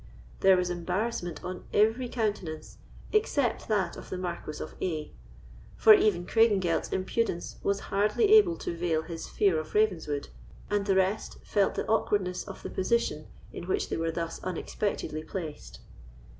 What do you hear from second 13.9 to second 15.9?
were thus unexpectedly placed.